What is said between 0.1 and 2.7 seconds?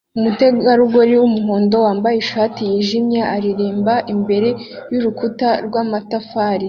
Umutegarugori wumuhondo wambaye ishati